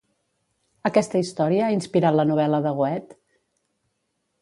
Aquesta 0.89 1.21
història 1.25 1.67
ha 1.67 1.75
inspirat 1.77 2.19
la 2.19 2.27
novel·la 2.33 2.65
de 2.67 2.75
Goethe? 2.83 3.21